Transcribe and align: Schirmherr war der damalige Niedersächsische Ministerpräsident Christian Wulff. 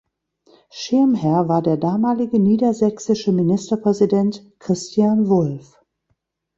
Schirmherr 0.71 1.47
war 1.47 1.61
der 1.61 1.77
damalige 1.77 2.39
Niedersächsische 2.39 3.31
Ministerpräsident 3.31 4.43
Christian 4.57 5.27
Wulff. 5.29 5.79